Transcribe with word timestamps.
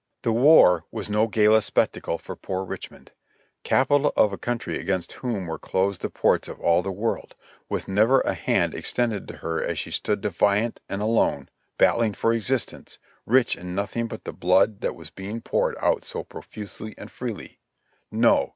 The 0.23 0.31
war 0.33 0.87
was 0.89 1.11
no 1.11 1.27
gala 1.27 1.61
spectacle 1.61 2.17
for 2.17 2.35
poor 2.35 2.63
Richmond— 2.65 3.11
Capital 3.63 4.11
of 4.17 4.33
a 4.33 4.37
country 4.39 4.79
against 4.79 5.13
whom 5.13 5.45
were 5.45 5.59
closed 5.59 6.01
the 6.01 6.09
ports 6.09 6.47
of 6.47 6.59
all 6.59 6.81
the 6.81 6.91
world, 6.91 7.35
with 7.69 7.87
never 7.87 8.19
a 8.21 8.33
hand 8.33 8.73
extended 8.73 9.27
to 9.27 9.35
her 9.37 9.63
as 9.63 9.77
she 9.77 9.91
stood 9.91 10.21
defiant 10.21 10.79
and 10.89 11.03
alone, 11.03 11.49
battling 11.77 12.15
for 12.15 12.33
existence, 12.33 12.97
rich 13.27 13.55
in 13.55 13.75
nothing 13.75 14.07
but 14.07 14.23
the 14.23 14.33
blood 14.33 14.81
that 14.81 14.95
was 14.95 15.11
being 15.11 15.39
poured 15.39 15.75
out 15.79 16.03
so 16.03 16.23
profusely 16.23 16.95
and 16.97 17.11
freely; 17.11 17.59
no! 18.11 18.49